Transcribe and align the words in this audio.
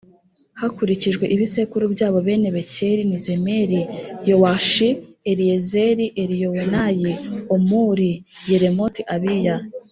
hakurikijwe 0.59 1.25
ibisekuru 1.35 1.85
byabo 1.93 2.17
Bene 2.27 2.49
Bekeri 2.55 3.01
ni 3.09 3.17
Zemira 3.23 3.81
Yowashi 4.29 4.89
Eliyezeri 5.29 6.05
Eliyowenayi 6.21 7.11
Omuri 7.55 8.09
Yeremoti 8.49 9.01
Abiya 9.15 9.55